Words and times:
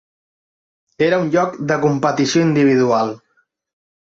Era 1.07 1.19
un 1.25 1.29
joc 1.35 1.59
de 1.73 1.77
competició 1.83 2.45
individual. 2.49 3.17